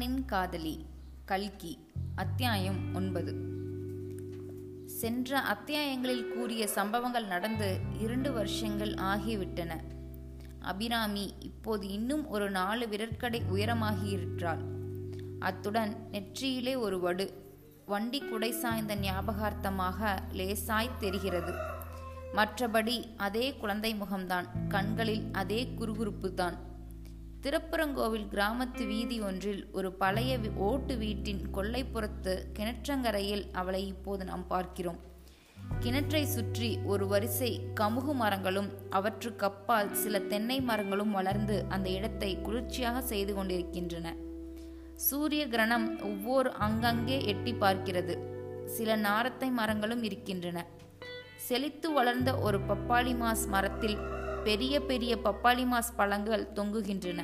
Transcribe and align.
கம்பனின் 0.00 0.24
காதலி 0.24 0.86
கல்கி 1.24 1.78
அத்தியாயம் 2.14 2.94
ஒன்பது. 2.94 3.34
சென்ற 4.86 5.40
அத்தியாயங்களில் 5.40 6.28
கூறிய 6.28 6.66
சம்பவங்கள் 6.66 7.26
நடந்து 7.26 7.78
இரண்டு 8.00 8.32
வருஷங்கள் 8.32 8.94
ஆகிவிட்டன. 8.94 9.80
அபிராமி 10.60 11.34
இப்போது 11.40 11.88
இன்னும் 11.88 12.28
ஒரு 12.28 12.50
நாலு 12.50 12.86
விரற்கடை 12.86 13.42
உயரமாகியிருக்கிறாள். 13.54 14.60
அத்துடன் 15.38 15.96
நெற்றியிலே 16.12 16.78
ஒரு 16.78 17.00
வடு 17.00 17.54
வண்டி 17.86 18.18
குடை 18.18 18.52
சாய்ந்த 18.52 18.96
ஞாபகார்த்தமாக 18.96 20.18
லேசாய் 20.32 20.96
தெரிகிறது. 20.98 21.52
மற்றபடி 22.32 23.04
அதே 23.16 23.54
குழந்தை 23.54 23.94
முகம்தான் 23.94 24.46
கண்களில் 24.68 25.28
அதே 25.32 25.68
குறுகுறுப்பு 25.78 26.34
தான் 26.34 26.68
திருப்பரங்கோவில் 27.44 28.26
கிராமத்து 28.32 28.86
வீதி 28.86 29.20
ஒன்றில் 29.20 29.60
ஒரு 29.72 29.92
பழைய 29.92 30.32
ஓட்டு 30.66 30.94
வீட்டின் 30.96 31.40
கொல்லைப்புறத்து 31.56 32.32
கிணற்றங்கரையில் 32.56 33.44
அவளை 33.52 33.86
இப்போது 33.86 34.24
நாம் 34.24 34.44
பார்க்கிறோம். 34.46 34.98
கிணற்றை 35.82 36.22
சுற்றி 36.34 36.78
ஒரு 36.84 37.06
வரிசை 37.06 37.50
கமுகு 37.74 38.14
மரங்களும் 38.14 38.70
அவற்றுக்கப்பால் 38.98 39.90
சில 39.92 40.20
தென்னை 40.32 40.58
மரங்களும் 40.60 41.10
வளர்ந்து 41.10 41.56
அந்த 41.68 41.88
இடத்தை 41.90 42.30
குளிர்ச்சியாக 42.42 43.00
செய்து 43.02 43.34
கொண்டிருக்கின்றன. 43.34 44.14
சூரிய 45.08 45.46
கிரணம் 45.46 45.88
ஒவ்வொரு 46.10 46.52
அங்கங்கே 46.68 47.18
எட்டி 47.24 47.54
பார்க்கிறது. 47.64 48.16
சில 48.76 48.96
நாரத்தை 49.08 49.50
மரங்களும் 49.50 50.02
இருக்கின்றன. 50.02 50.66
செழித்து 51.48 51.92
வளர்ந்த 51.92 52.30
ஒரு 52.38 52.58
பப்பாளி 52.70 53.14
மாஸ் 53.24 53.48
மரத்தில் 53.48 53.98
பெரிய 54.44 54.74
பெரிய 54.80 55.12
பப்பாளி 55.24 55.64
மாஸ் 55.72 55.96
பழங்கள் 55.96 56.50
தொங்குகின்றன. 56.56 57.20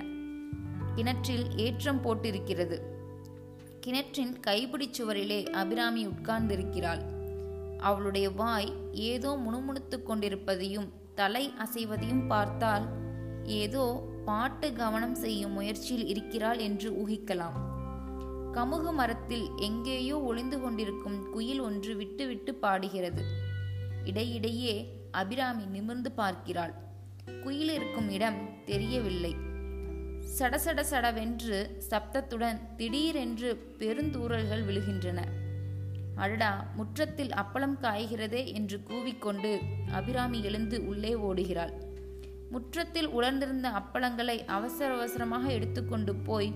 கிணற்றில் 0.97 1.57
ஏற்றம் 1.57 2.05
போட்டிருக்கிறது. 2.05 2.81
கிணற்றின் 3.81 4.41
கைப்பிடி 4.41 4.91
சுவரிலே 4.93 5.51
அபிராமி 5.51 6.07
உட்கார்ந்திருக்கிறாள். 6.07 7.03
அவளுடைய 7.79 8.31
வாய் 8.31 8.73
ஏதோ 8.93 9.37
முணுமுணுத்துக் 9.37 10.07
கொண்டிருப்பதையும் 10.07 10.93
தலை 11.15 11.53
அசைவதையும் 11.59 12.27
பார்த்தால் 12.27 12.87
ஏதோ 13.43 14.07
பாட்டு 14.25 14.73
கவனம் 14.73 15.15
செய்யும் 15.15 15.53
முயற்சியில் 15.53 16.07
இருக்கிறாள் 16.07 16.59
என்று 16.59 16.91
ஊகிக்கலாம். 16.91 17.59
கமுகு 18.53 18.93
மரத்தில் 18.93 19.49
எங்கேயோ 19.57 20.21
ஒளிந்து 20.21 20.61
கொண்டிருக்கும் 20.61 21.31
குயில் 21.31 21.61
ஒன்று 21.61 21.97
விட்டுவிட்டு 21.97 22.55
பாடுகிறது. 22.55 23.25
இடையிடையே 24.05 24.93
அபிராமி 25.11 25.65
நிமிர்ந்து 25.65 26.13
பார்க்கிறாள். 26.13 26.75
குயில் 27.43 27.69
இருக்கும் 27.69 28.11
இடம் 28.11 28.41
தெரியவில்லை. 28.65 29.46
சடசட 30.39 30.83
சடவென்று 30.91 31.79
சப்தத்துடன் 31.91 32.61
திடீரென்று 32.77 33.75
பெருந்தூரல்கள் 33.79 34.65
விழுகின்றன. 34.65 35.21
அடடா 36.15 36.65
முற்றத்தில் 36.77 37.31
அப்பளம் 37.31 37.77
காய்கிறதே 37.81 38.53
என்று 38.53 38.81
கூவிக்கொண்டு 38.89 39.59
அபிராமி 39.93 40.43
எழுந்து 40.43 40.87
உள்ளே 40.87 41.15
ஓடுகிறாள். 41.15 41.71
முற்றத்தில் 42.51 43.09
உலர்ந்திருந்த 43.09 43.71
அப்பளங்களை 43.71 44.45
அவசர 44.45 44.95
அவசரமாக 44.95 45.53
எடுத்துக்கொண்டு 45.53 46.15
போய் 46.15 46.53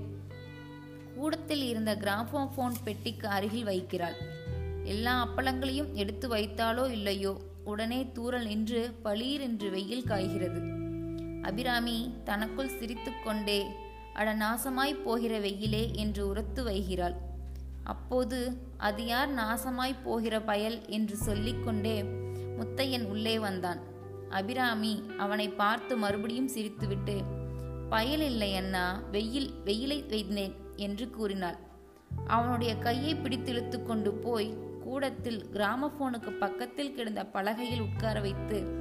கூடத்தில் 1.15 1.63
இருந்த 1.63 1.95
கிராமோபோன் 1.95 2.77
பெட்டிக்கு 2.85 3.29
அருகில் 3.29 3.65
வைக்கிறாள். 3.65 4.15
எல்லா 4.85 5.27
அப்பளங்களையும் 5.27 5.93
எடுத்து 5.93 6.29
வைத்தாலோ 6.35 6.91
இல்லையோ 6.91 7.41
உடனே 7.65 8.11
தூரல் 8.13 8.47
நின்று 8.47 8.95
பளீர் 9.03 9.41
என்று 9.41 9.71
வெயில் 9.71 10.05
காய்கிறது. 10.05 10.80
அபிராமி 11.43 12.15
தனக்குள் 12.25 12.77
சிரித்துக்கொண்டே 12.79 13.67
அட 14.13 14.35
நாசமாய் 14.35 15.03
போகிற 15.03 15.39
வெயிலே 15.39 15.91
என்று 15.93 16.29
உரத்து 16.29 16.65
வைகிறாள். 16.65 17.15
அப்போது 17.85 18.63
அது 18.77 19.07
யார் 19.07 19.35
நாசமாய் 19.35 20.03
போகிற 20.05 20.41
பயல்? 20.41 20.89
என்று 20.89 21.17
சொல்லிக்கொண்டே 21.17 22.03
முத்தையன் 22.59 23.07
உள்ளே 23.07 23.39
வந்தான். 23.39 23.81
அபிராமி 24.29 25.03
அவனை 25.19 25.49
பார்த்து 25.49 25.97
மறுபடியும் 25.97 26.51
சிரித்துவிட்டு 26.55 27.25
பயல் 27.89 28.21
இல்லை 28.21 28.57
அண்ணா 28.57 29.03
வெயில் 29.11 29.51
வெயிலை 29.65 30.07
வைத்தேன் 30.09 30.55
என்று 30.77 31.11
கூறினாள். 31.11 31.57
அவனுடைய 32.27 32.79
கையை 32.79 33.15
பிடித்திழுத்து 33.15 33.83
கொண்டு 33.83 34.13
போய் 34.13 34.55
கூடத்தில் 34.85 35.47
கிராமபோனுக்கு 35.53 36.31
பக்கத்தில் 36.39 36.95
கிடந்த 36.95 37.25
பலகையில் 37.25 37.81
உட்கார 37.81 38.21
வைத்து 38.21 38.80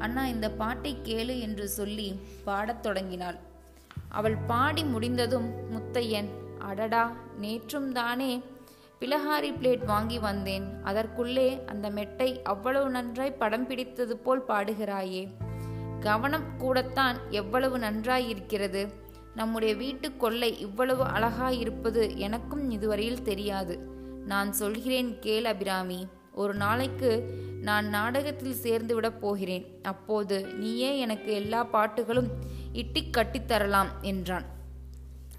அண்ணா 0.00 0.26
இந்த 0.26 0.50
பாட்டை 0.50 0.96
கேளு 1.04 1.40
என்று 1.40 1.68
சொல்லி 1.68 2.20
பாடத் 2.44 2.82
தொடங்கினாள். 2.82 3.38
அவள் 4.08 4.36
பாடி 4.36 4.84
முடிந்ததும் 4.84 5.50
முத்தையன் 5.70 6.28
அடடா 6.58 7.12
நேற்றும் 7.40 7.92
தானே 7.92 8.42
பிளஹாரி 9.00 9.50
பிளேட் 9.60 9.84
வாங்கி 9.84 10.18
வந்தேன். 10.18 10.82
அதற்குள்ளே 10.82 11.64
அந்த 11.66 11.90
மெட்டை 11.90 12.42
அவ்வளவு 12.42 12.90
நன்றாய் 12.90 13.32
படம் 13.32 13.66
பிடித்தது 13.66 14.16
போல் 14.16 14.44
பாடுகிறாயே. 14.48 15.28
கவனம் 16.00 16.56
கூடத்தான் 16.58 17.16
எவ்வளவு 17.30 17.78
நன்றாயிருக்கிறது 17.78 18.92
நம்முடைய 19.34 19.74
வீட்டு 19.74 20.16
கொள்ளை 20.16 20.58
இவ்வளவு 20.58 21.04
அழகாயிருப்பது 21.04 22.16
எனக்கும் 22.16 22.70
இதுவரையில் 22.70 23.22
தெரியாது. 23.22 23.78
நான் 24.26 24.52
சொல்கிறேன் 24.52 25.18
கேள் 25.18 25.44
அபிராமி. 25.44 26.06
ஒரு 26.32 26.54
நாளைக்கு 26.54 27.38
நான் 27.62 27.88
நாடகத்தில் 27.88 28.54
சேர்ந்து 28.54 28.94
விடப் 28.94 29.20
போகிறேன். 29.20 29.64
அப்போது 29.82 30.46
நீயே 30.46 30.98
எனக்கு 30.98 31.32
எல்லா 31.32 31.66
பாட்டுகளும் 31.72 32.28
இட்டி 32.72 33.10
கட்டித்தரலாம் 33.10 33.88
என்றான். 34.00 34.44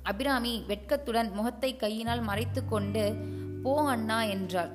அபிராமி 0.03 0.63
வெட்கத்துடன் 0.67 1.31
முகத்தை 1.33 1.75
கையினால் 1.75 2.21
மறைத்து 2.21 2.65
கொண்டு 2.65 3.15
போ 3.63 3.89
அண்ணா 3.89 4.23
என்றாள். 4.23 4.71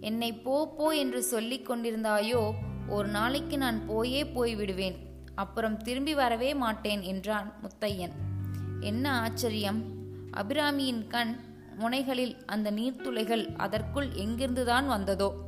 என்னை 0.00 0.32
போ 0.32 0.68
போ 0.68 0.90
என்று 0.90 1.22
சொல்லிக் 1.22 1.70
கொண்டிருந்தாயோ 1.70 2.54
ஒரு 2.88 3.08
நாளைக்கு 3.08 3.58
நான் 3.58 3.86
போயே 3.86 4.26
போய் 4.26 4.54
விடுவேன். 4.54 4.96
அப்புறம் 5.34 5.76
திரும்பி 5.76 6.14
வரவே 6.14 6.54
மாட்டேன் 6.54 7.02
என்றான் 7.02 7.52
முத்தையன். 7.62 8.12
என்ன 8.80 9.20
ஆச்சரியம்? 9.20 9.82
அபிராமியின் 10.36 11.06
கண் 11.06 11.36
முனைகளில் 11.78 12.44
அந்த 12.46 12.70
நீர்த்துளைகள் 12.70 13.54
அதற்குள் 13.56 14.08
எங்கிருந்துதான் 14.08 14.86
வந்ததோ? 14.86 15.47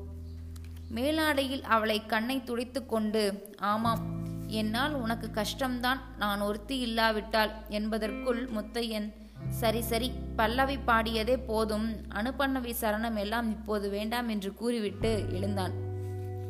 மேலாடையில் 0.95 1.63
அவளை 1.63 2.07
கண்ணை 2.07 2.45
துடைத்து 2.45 2.87
கொண்டு 2.87 3.55
ஆமாம் 3.59 4.01
என்னால் 4.47 4.93
உனக்கு 4.93 5.29
கஷ்டம்தான். 5.35 6.01
நான் 6.19 6.41
ஒருத்தி 6.41 6.79
இல்லாவிட்டால் 6.79 7.51
என்பதற்குள் 7.69 8.49
முத்தையன் 8.51 9.13
சரி 9.49 9.81
சரி 9.81 10.13
பல்லவி 10.37 10.77
பாடியதே 10.77 11.37
போதும். 11.47 11.97
அனுப்பண்ணவி 12.15 12.73
சரணம் 12.81 13.15
எல்லாம் 13.15 13.51
இப்போது 13.51 13.91
வேண்டாம் 13.91 14.29
என்று 14.29 14.55
கூறிவிட்டு 14.55 15.25
எழுந்தான். 15.33 15.73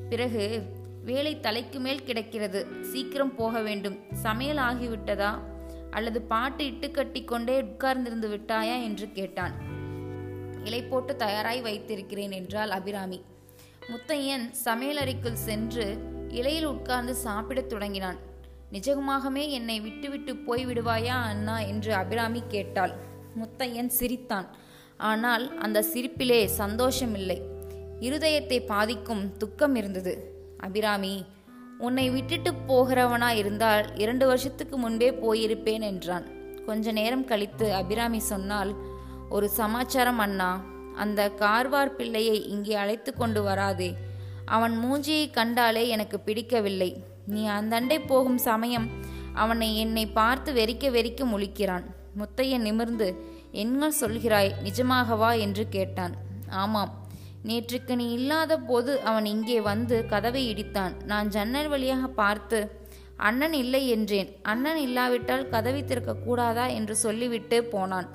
பிறகு 0.09 0.62
வேலை 1.05 1.41
தலைக்கு 1.41 1.81
மேல் 1.81 2.05
கிடக்கிறது. 2.05 2.84
சீக்கிரம் 2.84 3.34
போக 3.34 3.61
வேண்டும். 3.61 3.99
சமையல் 4.12 4.56
ஆகிவிட்டதா? 4.56 5.39
அல்லது 5.91 6.23
பாட்டு 6.23 6.65
இட்டு 6.65 6.91
கட்டி 6.91 7.25
கொண்டே 7.25 7.62
உட்கார்ந்திருந்து 7.62 8.29
விட்டாயா? 8.29 8.83
என்று 8.83 9.12
கேட்டான். 9.12 9.53
இலை 10.65 10.83
போட்டு 10.83 11.17
தயாராய் 11.17 11.61
வைத்திருக்கிறேன் 11.61 12.31
என்றாள் 12.31 12.71
அபிராமி. 12.71 13.25
முத்தையன் 13.91 14.55
சமையலறைக்குள் 14.65 15.33
சென்று 15.33 15.99
இலையில் 16.28 16.65
உட்கார்ந்து 16.65 17.15
சாப்பிடத் 17.15 17.69
தொடங்கினான். 17.69 18.17
நிஜமாகவே 18.71 19.51
என்னை 19.51 19.81
விட்டுவிட்டு 19.81 20.37
போய் 20.37 20.67
விடுவாயா 20.67 21.06
அண்ணா? 21.06 21.61
என்று 21.61 21.95
அபிராமி 21.95 22.43
கேட்டாள். 22.49 22.93
முத்தையன் 23.41 23.87
சிரித்தான். 23.87 24.56
ஆனால் 24.97 25.59
அந்த 25.59 25.83
சிரிப்பிலே 25.83 26.49
சந்தோஷமில்லை. 26.59 27.41
இருதயத்தை 28.00 28.67
பாதிக்கும் 28.67 29.37
துக்கம் 29.37 29.75
இருந்தது. 29.75 30.43
அபிராமி 30.59 31.25
உன்னை 31.79 32.11
விட்டுட்டு 32.11 32.53
போகிறவனா 32.69 33.29
இருந்தால் 33.29 33.97
இரண்டு 33.97 34.26
வருஷத்துக்கு 34.26 34.79
முன்பே 34.79 35.11
போயிருப்பேன் 35.11 35.81
என்றான். 35.81 36.26
கொஞ்ச 36.64 36.93
நேரம் 36.93 37.25
கழித்து 37.25 37.75
அபிராமி 37.75 38.19
சொன்னால் 38.19 38.75
ஒரு 39.31 39.49
சமாச்சாரம் 39.49 40.19
அண்ணா. 40.19 40.69
அந்த 41.00 41.31
கார்வார் 41.31 41.94
பிள்ளையை 41.94 42.37
இங்கே 42.49 42.75
அழைத்து 42.75 43.11
கொண்டு 43.14 43.43
வராதே. 43.43 43.91
அவன் 44.44 44.75
மூஞ்சியை 44.85 45.31
கண்டாலே 45.31 45.88
எனக்கு 45.88 46.20
பிடிக்கவில்லை. 46.20 46.91
நீ 47.26 47.43
அந்தண்டை 47.49 47.99
போகும் 48.06 48.38
சமயம் 48.38 48.88
அவனை 49.32 49.69
என்னை 49.79 50.05
பார்த்து 50.06 50.52
வெறிக்க 50.52 50.87
வெறிக்க 50.91 51.20
முழிக்கிறான். 51.25 51.87
முத்தையன் 52.19 52.67
நிமிர்ந்து 52.69 53.08
என்ன 53.52 53.91
சொல்கிறாய் 54.00 54.50
நிஜமாகவா? 54.64 55.31
என்று 55.38 55.64
கேட்டான். 55.69 56.14
ஆமாம். 56.62 56.93
நேற்றுக்கு 57.44 57.94
நீ 57.94 58.06
இல்லாத 58.12 58.58
போது 58.58 58.93
அவன் 59.00 59.25
இங்கே 59.25 59.61
வந்து 59.61 60.06
கதவை 60.06 60.43
இடித்தான். 60.55 60.94
நான் 61.05 61.29
ஜன்னல் 61.29 61.69
வழியாக 61.69 62.06
பார்த்து 62.06 62.58
அண்ணன் 63.17 63.52
இல்லை 63.52 63.82
என்றேன். 63.88 64.31
அண்ணன் 64.43 64.76
இல்லாவிட்டால் 64.76 65.49
கதவை 65.49 65.82
திறக்கக்கூடாதா 65.82 66.67
என்று 66.75 66.94
சொல்லிவிட்டு 66.97 67.58
போனான். 67.64 68.08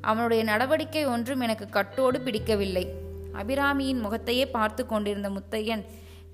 அவனுடைய 0.00 0.44
நடவடிக்கை 0.44 1.06
ஒன்றும் 1.06 1.40
எனக்கு 1.40 1.66
கட்டோடு 1.70 2.18
பிடிக்கவில்லை. 2.20 2.84
அபிராமியின் 3.32 4.00
முகத்தையே 4.00 4.46
பார்த்து 4.46 4.86
கொண்டிருந்த 4.86 5.30
முத்தையன் 5.30 5.84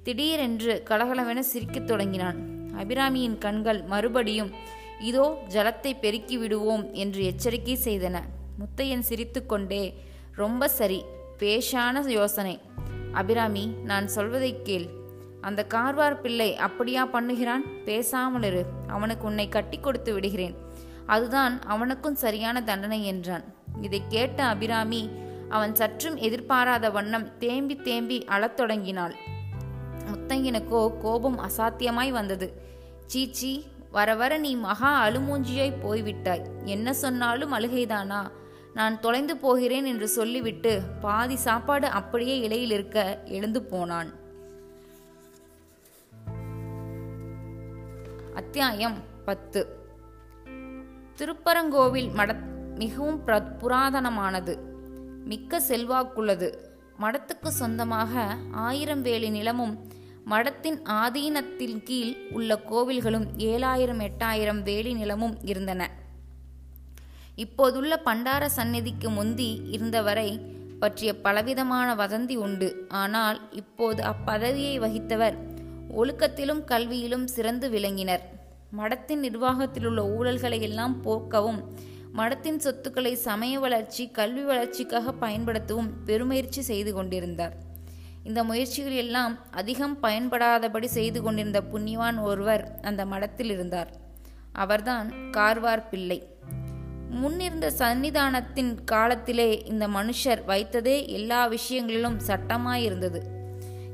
திடீரென்று 0.03 0.83
கலகலவென 0.91 1.39
சிரிக்கத் 1.39 1.87
தொடங்கினான். 1.87 2.39
அபிராமியின் 2.79 3.39
கண்கள் 3.39 3.83
மறுபடியும் 3.83 4.53
இதோ 5.01 5.39
ஜலத்தை 5.49 5.93
பெருக்கி 6.01 6.37
விடுவோம் 6.37 6.93
என்று 6.93 7.25
எச்சரிக்கை 7.25 7.79
செய்தன. 7.85 8.23
முத்தையன் 8.61 9.07
சிரித்துக்கொண்டே 9.09 9.95
ரொம்ப 10.35 10.69
சரி 10.69 11.05
பேஷான 11.39 12.09
யோசனை. 12.09 12.61
அபிராமி 13.13 13.67
நான் 13.85 14.07
சொல்வதை 14.09 14.63
கேள். 14.63 14.87
அந்த 15.41 15.67
கார்வார் 15.75 16.21
பிள்ளை 16.21 16.57
அப்படியா 16.57 17.07
பண்ணுகிறான்? 17.07 17.65
பேசாமல் 17.85 18.43
இரு 18.43 18.65
அவனுக்கு 18.87 19.27
உன்னை 19.27 19.49
கட்டி 19.49 19.79
கொடுத்து 19.79 20.13
விடுகிறேன். 20.13 20.57
அதுதான் 21.07 21.61
அவனுக்கும் 21.63 22.15
சரியான 22.15 22.63
தண்டனை 22.63 23.05
என்றான். 23.05 23.45
இதை 23.81 24.03
கேட்ட 24.09 24.45
அபிராமி 24.45 25.11
அவன் 25.49 25.75
சற்றும் 25.75 26.17
எதிர்பாராத 26.17 26.91
வண்ணம் 26.91 27.39
தேம்பி 27.39 27.77
தேம்பி 27.77 28.25
அழத் 28.25 28.57
தொடங்கினாள். 28.57 29.15
முத்தங்கினக்கோ 30.13 30.99
கோபம் 30.99 31.39
அசாத்தியமாய் 31.39 32.11
வந்தது. 32.11 32.63
சீச்சி 33.07 33.65
வர 33.91 34.15
வர 34.15 34.37
நீ 34.37 34.55
மகா 34.55 35.09
அழுமூஞ்சியாய் 35.09 35.81
போய்விட்டாய். 35.83 36.43
என்ன 36.65 36.93
சொன்னாலும் 36.93 37.53
அழுகைதானா? 37.53 38.31
நான் 38.75 39.01
தொலைந்து 39.01 39.37
போகிறேன் 39.37 39.85
என்று 39.85 40.09
சொல்லிவிட்டு 40.09 40.83
பாதி 41.01 41.37
சாப்பாடு 41.37 41.87
அப்படியே 41.87 42.39
இலையில் 42.39 42.71
இருக்க 42.71 43.23
எழுந்து 43.25 43.63
போனான். 43.63 44.13
அத்தியாயம் 48.35 48.97
பத்து. 49.25 49.85
திருப்பரங்கோவில் 51.15 52.11
மட 52.17 52.55
மிகவும் 52.77 53.27
பிர- 53.27 53.57
புராதனமானது 53.59 54.59
மிக்க 55.25 55.63
செல்வாக்குள்ளது. 55.69 56.55
மடத்துக்கு 57.01 57.49
சொந்தமாக 57.49 58.37
ஆயிரம் 58.53 59.03
வேலி 59.03 59.31
நிலமும் 59.31 59.89
மடத்தின் 60.31 60.81
ஆதீனத்தின் 60.85 61.83
கீழ் 61.83 62.15
உள்ள 62.31 62.61
கோவில்களும் 62.71 63.27
ஏழாயிரம் 63.37 64.09
எட்டாயிரம் 64.09 64.63
வேலி 64.63 64.95
நிலமும் 64.95 65.39
இருந்தன. 65.43 65.91
இப்போதுள்ள 67.35 68.03
பண்டார 68.05 68.47
சந்நிதிக்கு 68.47 69.11
முந்தி 69.11 69.61
இருந்தவரை 69.71 70.41
பற்றிய 70.81 71.21
பலவிதமான 71.21 71.95
வதந்தி 71.95 72.37
உண்டு. 72.37 72.87
ஆனால் 72.89 73.53
இப்போது 73.53 74.03
அப்பதவியை 74.03 74.81
வகித்தவர் 74.81 75.37
ஒழுக்கத்திலும் 75.97 76.65
கல்வியிலும் 76.65 77.25
சிறந்து 77.25 77.69
விளங்கினர். 77.69 78.21
மடத்தின் 78.77 79.21
நிர்வாகத்திலுள்ள 79.21 80.07
ஊழல்களை 80.19 80.61
எல்லாம் 80.61 81.05
போக்கவும் 81.05 81.65
மடத்தின் 82.17 82.57
சொத்துக்களை 82.57 83.15
சமய 83.15 83.59
வளர்ச்சி 83.59 84.11
கல்வி 84.11 84.41
வளர்ச்சிக்காக 84.41 85.15
பயன்படுத்தவும் 85.21 85.89
பெருமுயற்சி 86.05 86.63
செய்து 86.63 86.93
கொண்டிருந்தார். 86.93 87.57
இந்த 88.25 88.45
முயற்சிகள் 88.45 88.93
எல்லாம் 88.93 89.39
அதிகம் 89.51 89.99
பயன்படாதபடி 90.03 90.85
செய்து 90.85 91.23
கொண்டிருந்த 91.23 91.63
புண்ணியவான் 91.73 92.23
ஒருவர் 92.23 92.79
அந்த 92.83 93.07
மடத்தில் 93.07 93.51
இருந்தார். 93.51 93.91
அவர்தான் 94.53 95.13
கார்வார் 95.31 95.89
பிள்ளை. 95.89 96.27
முன்னிருந்த 97.11 97.73
சன்னிதானத்தின் 97.79 98.85
காலத்திலே 98.85 99.63
இந்த 99.65 99.89
மனுஷர் 99.89 100.43
வைத்ததே 100.47 101.09
எல்லா 101.09 101.47
விஷயங்களிலும் 101.47 102.19
சட்டமாயிருந்தது. 102.27 103.21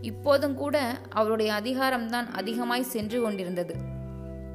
இப்போதும் 0.01 0.55
கூட 0.55 0.99
அவருடைய 1.11 1.53
அதிகாரம்தான் 1.53 2.31
அதிகமாய் 2.31 2.83
சென்று 2.83 3.23
கொண்டிருந்தது. 3.23 3.92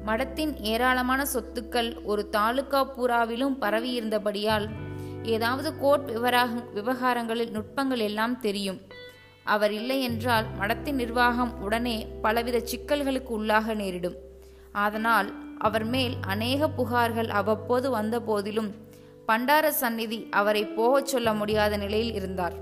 மடத்தின் 0.08 0.52
ஏராளமான 0.62 1.26
சொத்துக்கள் 1.34 1.90
ஒரு 2.02 2.28
தாலுகா 2.28 2.80
பூராவிலும் 2.94 3.56
பரவியிருந்தபடியால் 3.60 4.68
ஏதாவது 5.22 5.78
கோர்ட் 5.78 6.06
விவராக 6.10 6.52
விவகாரங்களில் 6.74 7.54
நுட்பங்கள் 7.56 8.02
எல்லாம் 8.08 8.40
தெரியும். 8.40 8.78
அவர் 9.44 9.72
இல்லை 9.72 10.02
என்றால் 10.02 10.46
மடத்தின் 10.60 10.98
நிர்வாகம் 11.02 11.52
உடனே 11.60 11.96
பலவித 12.22 12.58
சிக்கல்களுக்கு 12.70 13.32
உள்ளாக 13.38 13.74
நேரிடும். 13.74 14.16
அதனால் 14.72 15.28
அவர் 15.58 15.84
மேல் 15.84 16.14
அநேக 16.26 16.70
புகார்கள் 16.76 17.28
அவ்வப்போது 17.28 17.90
வந்த 17.90 18.20
போதிலும் 18.20 18.70
பண்டார 19.28 19.68
சந்நிதி 19.68 20.18
அவரை 20.30 20.62
போகச் 20.66 21.06
சொல்ல 21.06 21.28
முடியாத 21.34 21.76
நிலையில் 21.76 22.14
இருந்தார். 22.14 22.56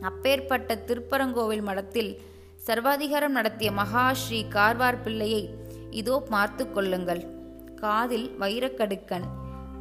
அப்பேற்பட்ட 0.00 0.74
திருப்பரங்கோவில் 0.74 1.62
மடத்தில் 1.62 2.12
சர்வாதிகாரம் 2.56 3.32
நடத்திய 3.32 3.72
மகா 3.72 4.12
ஸ்ரீ 4.12 4.40
கார்வார் 4.50 5.02
பிள்ளையை 5.02 5.42
இதோ 5.92 6.22
பார்த்து 6.28 6.64
கொள்ளுங்கள். 6.70 7.22
காதில் 7.76 8.28
வைரக்கடுக்கன் 8.40 9.26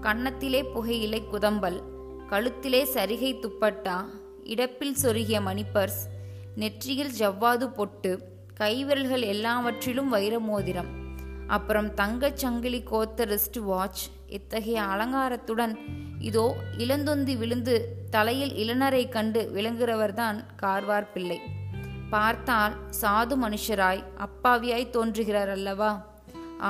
கன்னத்திலே 0.02 0.62
புகையிலை 0.74 1.22
குதம்பல் 1.32 1.80
கழுத்திலே 2.30 2.82
சரிகை 2.94 3.32
துப்பட்டா 3.40 3.98
இடப்பில் 4.44 4.96
சொருகிய 5.02 5.40
மணிப்பர்ஸ் 5.48 6.00
நெற்றியில் 6.56 7.14
ஜவ்வாது 7.20 7.66
பொட்டு 7.68 8.12
கைவிரல்கள் 8.60 9.24
எல்லாவற்றிலும் 9.26 10.10
வைர 10.10 10.40
மோதிரம் 10.40 10.90
அப்புறம் 11.48 11.94
தங்கச் 11.94 12.38
சங்கிலி 12.38 12.82
கோத்த 12.84 13.26
ரிஸ்ட் 13.26 13.60
வாட்ச் 13.60 14.04
இத்தகைய 14.28 14.82
அலங்காரத்துடன் 14.82 15.74
இதோ 16.20 16.46
இளந்தொந்தி 16.78 17.38
விழுந்து 17.38 17.76
தலையில் 18.10 18.54
இளநரை 18.54 19.10
கண்டு 19.10 19.42
விளங்குகிறவர்தான் 19.56 20.40
கார்வார் 20.62 21.12
பிள்ளை. 21.14 21.40
பார்த்தால் 22.14 22.76
சாது 23.02 23.36
மனுஷராய் 23.44 24.02
அப்பாவியாய் 24.26 24.90
தோன்றுகிறார் 24.90 25.50
அல்லவா 25.50 25.92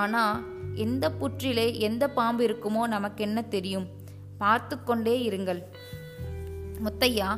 ஆனா 0.02 0.24
எந்த 0.76 1.06
புற்றிலே 1.20 1.66
எந்த 1.80 2.04
பாம்பு 2.10 2.42
இருக்குமோ 2.48 2.84
நமக்கென்ன 2.88 3.42
தெரியும்? 3.42 3.88
பார்த்து 4.38 4.84
கொண்டே 4.84 5.16
இருங்கள். 5.30 5.62
முத்தையா 6.86 7.30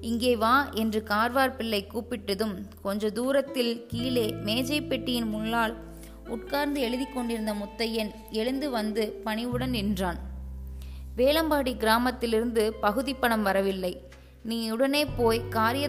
இங்கே 0.00 0.32
வா 0.36 0.54
என்று 0.72 1.00
கார்வார் 1.08 1.56
பிள்ளை 1.56 1.80
கூப்பிட்டதும் 1.94 2.54
கொஞ்ச 2.82 3.10
தூரத்தில் 3.10 3.72
கீழே 3.86 4.26
மேஜை 4.48 4.78
பெட்டியின் 4.82 5.28
முன்னால் 5.28 5.74
உட்கார்ந்து 6.28 6.80
எழுதி 6.80 7.06
கொண்டிருந்த 7.06 7.52
முத்தையன் 7.54 8.12
எழுந்து 8.30 8.68
வந்து 8.70 9.02
பணிவுடன் 9.24 9.70
நின்றான். 9.70 10.20
வேலம்பாடி 11.16 11.72
கிராமத்திலிருந்து 11.76 12.64
பகுதி 12.84 13.14
பணம் 13.14 13.42
வரவில்லை. 13.42 13.92
நீ 14.42 14.58
உடனே 14.70 15.02
போய் 15.06 15.48
காரிய 15.48 15.86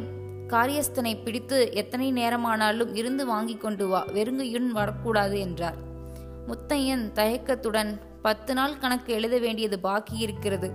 காரியஸ்தனை 0.47 1.13
பிடித்து 1.23 1.57
எத்தனை 1.73 2.07
நேரமானாலும் 2.13 2.91
இருந்து 2.95 3.25
வாங்கி 3.25 3.55
கொண்டு 3.55 3.87
வா 3.87 4.01
வெறுங்கையுடன் 4.13 4.69
வரக்கூடாது 4.69 5.39
என்றார். 5.39 5.77
முத்தையன் 6.47 7.03
தயக்கத்துடன் 7.11 7.91
பத்து 8.21 8.53
நாள் 8.53 8.77
கணக்கு 8.77 9.13
எழுத 9.13 9.35
வேண்டியது 9.37 9.79
பாக்கி 9.79 10.17
இருக்கிறது. 10.17 10.71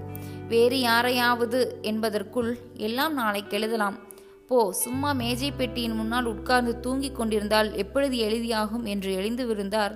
வேறு 0.48 0.80
யாரையாவது 0.80 1.78
என்பதற்குள் 1.82 2.58
எல்லாம் 2.76 3.14
நாளைக்கு 3.14 3.56
எழுதலாம். 3.56 3.96
போ 4.48 4.72
சும்மா 4.72 5.12
மேஜை 5.12 5.50
பெட்டியின் 5.52 5.94
முன்னால் 5.94 6.24
உட்கார்ந்து 6.24 6.80
தூங்கிக் 6.80 7.16
கொண்டிருந்தால் 7.16 7.70
எப்பொழுது 7.74 8.16
எழுதியாகும் 8.16 8.84
என்று 8.84 9.12
எழுந்து 9.14 9.46
விருந்தார் 9.46 9.94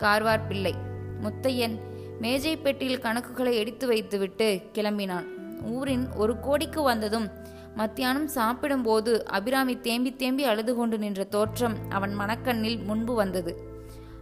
கார்வார் 0.00 0.46
பிள்ளை 0.48 0.74
முத்தையன் 1.22 1.76
மேஜை 2.20 2.56
பெட்டியில் 2.56 3.02
கணக்குகளை 3.02 3.54
எடுத்து 3.54 3.86
வைத்துவிட்டு 3.86 4.48
கிளம்பினான். 4.74 5.26
ஊரின் 5.72 6.06
ஒரு 6.12 6.40
கோடிக்கு 6.40 6.82
வந்ததும் 6.82 7.28
மத்தியானம் 7.76 8.28
சாப்பிடும்போது 8.28 9.12
அபிராமி 9.26 9.74
தேம்பி 9.80 10.10
தேம்பி 10.16 10.44
அழுது 10.44 10.74
கொண்டு 10.74 10.98
நின்ற 10.98 11.24
தோற்றம் 11.24 11.76
அவன் 11.88 12.12
மனக்கண்ணில் 12.20 12.78
முன்பு 12.82 13.14
வந்தது. 13.14 13.52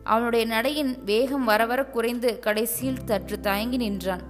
அவனுடைய 0.05 0.45
நடையின் 0.47 0.93
வேகம் 1.05 1.45
வரவர 1.45 1.81
குறைந்து 1.87 2.39
கடைசியில் 2.39 3.03
சற்று 3.05 3.41
தயங்கி 3.41 3.77
நின்றான். 3.77 4.23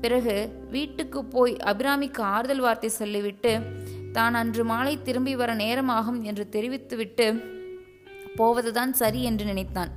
பிறகு 0.00 0.34
வீட்டுக்கு 0.70 1.24
போய் 1.24 1.56
அபிராமிக்கு 1.56 2.20
ஆறுதல் 2.34 2.60
வார்த்தை 2.60 2.88
சொல்லிவிட்டு 2.88 3.52
தான் 4.12 4.34
அன்று 4.34 4.64
மாலை 4.64 5.02
திரும்பி 5.02 5.34
வர 5.36 5.54
நேரமாகும் 5.54 6.20
என்று 6.22 6.48
தெரிவித்துவிட்டு 6.48 7.26
போவதுதான் 8.36 8.92
சரி 8.92 9.22
என்று 9.22 9.44
நினைத்தான். 9.44 9.90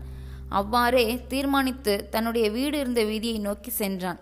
அவ்வாறே 0.50 1.06
தீர்மானித்து 1.28 2.10
தன்னுடைய 2.10 2.52
வீடு 2.52 2.80
இருந்த 2.80 3.04
வீதியை 3.04 3.40
நோக்கி 3.40 3.72
சென்றான். 3.72 4.20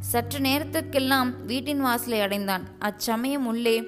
சற்று 0.00 0.40
நேரத்திற்கெல்லாம் 0.40 1.44
வீட்டின் 1.44 1.80
வாசலை 1.80 2.20
அடைந்தான். 2.20 2.68
அச்சமயம் 2.78 3.46
உள்ளே 3.46 3.84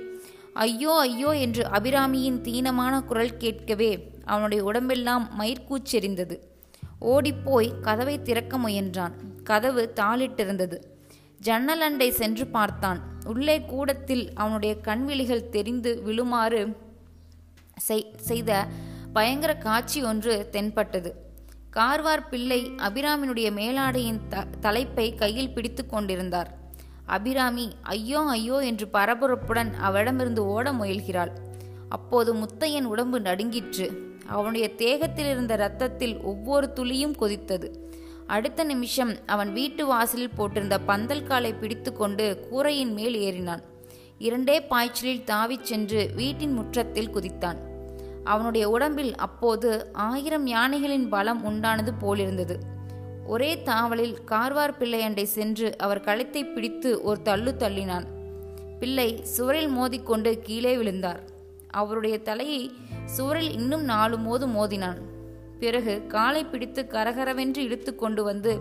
ஐயோ 0.55 0.97
ஐயோ 1.00 1.37
என்று 1.37 1.69
அபிராமியின் 1.69 2.40
தீனமான 2.40 3.05
குரல் 3.05 3.37
கேட்கவே 3.37 4.11
அவனுடைய 4.25 4.64
உடம்பெல்லாம் 4.64 5.40
மயிர்கூச்செறிந்தது. 5.40 6.38
ஓடிப்போய் 6.99 7.75
கதவை 7.81 8.23
திறக்க 8.23 8.59
முயன்றான். 8.59 9.12
கதவு 9.45 9.93
தாளிட்டிருந்தது. 9.97 10.83
ஜன்னல் 11.38 11.81
அண்டை 11.81 12.11
சென்று 12.11 12.47
பார்த்தான். 12.47 13.00
உள்ளே 13.25 13.61
கூடத்தில் 13.61 14.33
அவனுடைய 14.35 14.81
கண்விழிகள் 14.81 15.49
தெரிந்து 15.49 16.02
விழுமாறு 16.07 16.76
செய்- 17.88 18.17
செய்த 18.17 18.67
பயங்கர 19.12 19.57
காட்சி 19.57 20.02
ஒன்று 20.02 20.49
தென்பட்டது. 20.50 21.30
கார்வார் 21.77 22.29
பிள்ளை 22.29 22.71
அபிராமினுடைய 22.77 23.49
மேலாடையின் 23.53 24.21
த 24.29 24.45
தலைப்பை 24.61 25.15
கையில் 25.15 25.53
பிடித்து 25.53 25.87
கொண்டிருந்தார். 25.87 26.59
அபிராமி 27.07 27.73
ஐயோ 27.83 28.21
ஐயோ 28.21 28.59
என்று 28.61 28.89
பரபரப்புடன் 28.93 29.73
அவளிடமிருந்து 29.73 30.47
ஓட 30.47 30.73
முயல்கிறாள். 30.73 31.31
அப்போது 31.89 32.35
முத்தையன் 32.35 32.85
உடம்பு 32.85 33.21
நடுங்கிற்று. 33.21 33.87
அவனுடைய 34.27 34.75
தேகத்தில் 34.75 35.27
இருந்த 35.27 35.55
இரத்தத்தில் 35.55 36.21
ஒவ்வொரு 36.21 36.73
துளியும் 36.73 37.17
கொதித்தது. 37.21 37.71
அடுத்த 38.27 38.65
நிமிஷம் 38.65 39.27
அவன் 39.27 39.53
வீட்டு 39.53 39.87
வாசலில் 39.87 40.37
போட்டிருந்த 40.39 40.79
பந்தல் 40.87 41.23
காலை 41.23 41.53
பிடித்துக்கொண்டு 41.53 42.47
கூரையின் 42.50 42.93
மேல் 42.93 43.15
ஏறினான். 43.15 43.62
இரண்டே 44.19 44.61
பாய்ச்சலில் 44.61 45.25
தாவிச் 45.25 45.65
சென்று 45.65 46.11
வீட்டின் 46.15 46.53
முற்றத்தில் 46.53 47.12
குதித்தான். 47.15 47.70
அவனுடைய 48.25 48.71
உடம்பில் 48.71 49.15
அப்போது 49.15 49.93
ஆயிரம் 49.93 50.47
யானைகளின் 50.47 51.09
பலம் 51.09 51.45
உண்டானது 51.45 51.93
போலிருந்தது. 51.99 52.59
ஒரே 53.27 53.55
தாவலில் 53.55 54.17
கார்வார் 54.25 54.79
பிள்ளை 54.79 55.03
அண்டை 55.03 55.25
சென்று 55.25 55.79
அவர் 55.79 56.00
கழுத்தை 56.00 56.45
பிடித்து 56.45 57.03
ஒரு 57.03 57.23
தள்ளு 57.23 57.55
தள்ளினான். 57.59 58.07
பிள்ளை 58.81 59.25
சுவரில் 59.25 59.69
மோதிக்கொண்டு 59.69 60.39
கீழே 60.39 60.77
விழுந்தார். 60.77 61.21
அவருடைய 61.71 62.23
தலையை 62.23 62.73
சுவரில் 63.05 63.53
இன்னும் 63.53 63.85
நாலு 63.85 64.19
மோது 64.19 64.47
மோதினான். 64.47 64.99
பிறகு 65.59 66.07
காலை 66.07 66.45
பிடித்து 66.45 66.87
கரகரவென்று 66.89 67.57
இழுத்து 67.57 67.95
கொண்டு 67.95 68.25
வந்து 68.25 68.59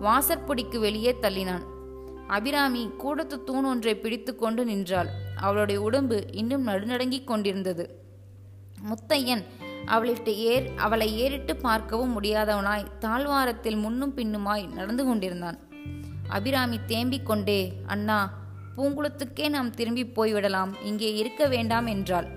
வாசற்படிக்கு 0.00 0.78
வெளியே 0.78 1.16
தள்ளினான். 1.22 1.62
அபிராமி 2.26 2.90
கூடத்து 2.98 3.44
தூண் 3.44 3.64
ஒன்றை 3.64 3.96
பிடித்து 3.96 4.36
கொண்டு 4.36 4.64
நின்றாள். 4.64 5.08
அவளுடைய 5.36 5.80
உடம்பு 5.80 6.24
இன்னும் 6.32 6.66
நடுநடுங்கிக் 6.66 7.26
கொண்டிருந்தது. 7.26 8.07
முத்தையன் 8.86 9.44
அவளிட்டு 9.86 10.32
ஏர் 10.50 10.66
அவளை 10.76 11.18
ஏறிட்டு 11.18 11.56
பார்க்கவும் 11.56 12.12
முடியாதவனாய் 12.16 12.84
தாழ்வாரத்தில் 12.98 13.76
முன்னும் 13.76 14.16
பின்னுமாய் 14.16 14.72
நடந்து 14.72 15.04
கொண்டிருந்தான். 15.04 15.58
அபிராமி 16.28 16.78
தேம்பிக் 16.86 17.22
கொண்டே 17.22 17.72
அண்ணா 17.86 18.18
பூங்குளத்துக்கே 18.76 19.48
நாம் 19.48 19.70
திரும்பி 19.70 20.04
போய்விடலாம் 20.04 20.72
இங்கே 20.82 21.14
இருக்க 21.14 21.46
வேண்டாம் 21.46 21.86
என்றாள். 21.86 22.28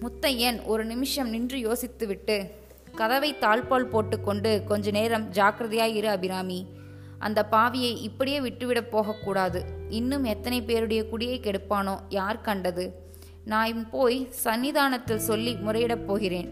முத்தையன் 0.00 0.64
ஒரு 0.64 0.84
நிமிஷம் 0.84 1.28
நின்று 1.28 1.58
யோசித்துவிட்டு 1.58 2.50
கதவை 2.94 3.34
தாழ்பால் 3.34 3.90
போட்டுக்கொண்டு 3.90 4.64
கொஞ்ச 4.64 4.90
நேரம் 4.90 5.26
ஜாக்கிரதையாய் 5.32 5.94
இரு 5.94 6.08
அபிராமி. 6.08 6.66
அந்த 7.18 7.46
பாவியை 7.50 7.92
இப்படியே 8.00 8.40
விட்டுவிடப் 8.40 8.90
போகக்கூடாது. 8.90 9.64
இன்னும் 9.88 10.24
எத்தனை 10.24 10.62
பேருடைய 10.62 11.08
குடியை 11.08 11.40
கெடுப்பானோ 11.40 11.96
யார் 12.08 12.40
கண்டது? 12.40 12.84
நான் 13.50 13.90
போய் 13.90 14.18
சன்னிதானத்தில் 14.44 15.26
சொல்லி 15.28 15.52
முறையிடப் 15.54 16.06
போகிறேன். 16.06 16.48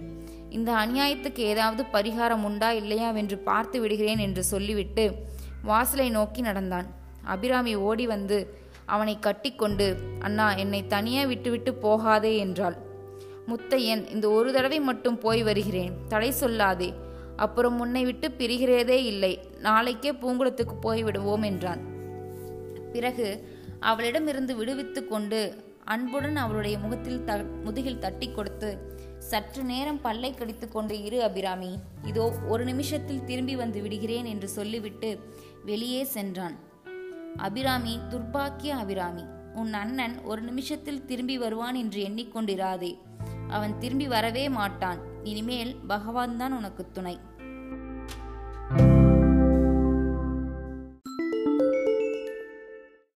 இந்த 0.51 0.73
அநியாயத்துக்கு 0.73 1.43
ஏதாவது 1.53 1.83
பரிகாரம் 1.93 2.45
உண்டா 2.45 2.73
இல்லையா 2.73 3.09
என்று 3.13 3.39
பார்த்து 3.39 3.81
விடுகிறேன் 3.81 4.19
என்று 4.19 4.43
சொல்லிவிட்டு 4.45 5.05
வாசலை 5.63 6.11
நோக்கி 6.11 6.41
நடந்தான். 6.41 6.87
அபிராமி 7.25 7.75
ஓடி 7.89 8.07
வந்து 8.07 8.39
அவனை 8.85 9.19
கட்டிக்கொண்டு 9.19 9.87
அண்ணா 10.21 10.55
என்னை 10.55 10.87
தனியே 10.87 11.27
விட்டுவிட்டு 11.27 11.75
போகாதே 11.75 12.37
என்றாள். 12.37 12.77
முத்தையன் 13.49 14.03
இந்த 14.11 14.27
ஒரு 14.31 14.53
தடவை 14.53 14.81
மட்டும் 14.81 15.19
போய் 15.19 15.43
வருகிறேன். 15.43 15.95
தடை 16.09 16.31
சொல்லாதே. 16.41 16.91
அப்புறம் 17.37 17.81
உன்னை 17.81 18.05
விட்டு 18.05 18.29
பிரிகிறதே 18.39 18.99
இல்லை. 19.13 19.33
நாளைக்கே 19.61 20.13
பூங்குளத்துக்கு 20.13 20.77
போய் 20.81 21.03
விடுவோம் 21.03 21.43
என்றான். 21.43 21.83
பிறகு 22.93 23.29
அவளிடமிருந்து 23.81 24.57
விடுவித்து 24.57 25.01
கொண்டு 25.07 25.41
அன்புடன் 25.93 26.37
அவளுடைய 26.37 26.79
முகத்தில் 26.79 27.21
த 27.25 27.35
முதுகில் 27.67 28.01
தட்டி 28.05 28.27
கொடுத்து 28.31 28.71
சற்று 29.29 29.63
நேரம் 29.63 30.01
பல்லை 30.01 30.31
கடித்து 30.35 30.67
கொண்டு 30.69 30.95
இரு 31.03 31.19
அபிராமி. 31.23 31.71
இதோ 32.07 32.25
ஒரு 32.49 32.65
நிமிஷத்தில் 32.65 33.25
திரும்பி 33.25 33.55
வந்து 33.57 33.79
விடுகிறேன் 33.83 34.25
என்று 34.25 34.49
சொல்லிவிட்டு 34.49 35.11
வெளியே 35.65 36.03
சென்றான். 36.17 36.57
அபிராமி 37.37 37.95
துர்பாக்கிய 38.11 38.75
அபிராமி 38.83 39.25
உன் 39.55 39.73
அண்ணன் 39.73 40.17
ஒரு 40.25 40.43
நிமிஷத்தில் 40.43 41.05
திரும்பி 41.05 41.39
வருவான் 41.39 41.75
என்று 41.75 42.01
எண்ணிக்கொண்டிராதே 42.09 42.93
அவன் 43.49 43.75
திரும்பி 43.79 44.07
வரவே 44.07 44.45
மாட்டான். 44.49 45.01
இனிமேல் 45.23 45.75
பகவான் 45.87 46.37
தான் 46.37 46.53
உனக்கு 46.53 46.85
துணை. 46.93 47.17